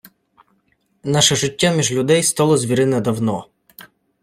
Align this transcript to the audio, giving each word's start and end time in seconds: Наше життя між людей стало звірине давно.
Наше 1.03 1.35
життя 1.35 1.71
між 1.73 1.91
людей 1.91 2.23
стало 2.23 2.57
звірине 2.57 3.01
давно. 3.01 3.47